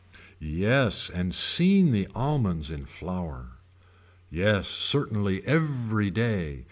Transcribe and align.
Yes 0.39 1.11
and 1.11 1.31
seen 1.31 1.91
the 1.91 2.07
almonds 2.15 2.71
in 2.71 2.85
flower. 2.85 3.57
Yes 4.31 4.67
certainly 4.67 5.43
every 5.45 6.09
day. 6.09 6.59